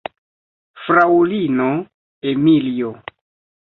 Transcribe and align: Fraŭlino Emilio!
Fraŭlino 0.85 1.69
Emilio! 2.35 2.95